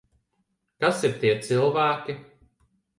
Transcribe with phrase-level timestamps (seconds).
[0.85, 2.21] Kas ir tie cilvēki?